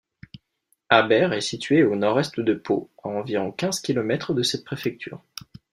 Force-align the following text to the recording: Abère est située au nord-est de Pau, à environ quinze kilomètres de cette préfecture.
Abère 0.89 1.31
est 1.31 1.41
située 1.41 1.83
au 1.83 1.95
nord-est 1.95 2.39
de 2.39 2.55
Pau, 2.55 2.89
à 3.03 3.09
environ 3.09 3.51
quinze 3.51 3.79
kilomètres 3.81 4.33
de 4.33 4.41
cette 4.41 4.65
préfecture. 4.65 5.21